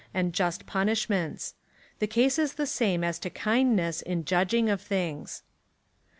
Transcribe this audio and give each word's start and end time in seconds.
425 0.13 0.65
punisliments. 0.65 1.53
The 1.99 2.07
case 2.07 2.39
is 2.39 2.55
the 2.55 2.65
same 2.65 3.03
as 3.03 3.19
to 3.19 3.29
kindness 3.29 4.01
in 4.01 4.25
judg 4.25 4.51
ing 4.55 4.67
of 4.67 4.81
things. 4.81 5.43